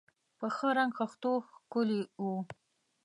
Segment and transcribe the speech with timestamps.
[0.39, 2.23] په ښه رنګ خښتو ښکلي و.